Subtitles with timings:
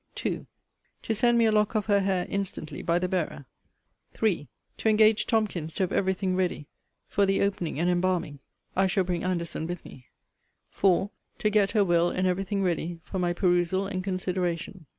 [0.15, 0.47] 2.
[1.03, 3.45] To send me a lock of her hair instantly by the bearer.
[4.15, 4.47] 3.
[4.77, 6.65] To engage Tomkins to have every thing ready
[7.05, 8.39] for the opening and embalming.
[8.75, 10.07] I shall bring Anderson with me.
[10.69, 11.11] 4.
[11.37, 14.87] To get her will and every thing ready for my perusal and consideration.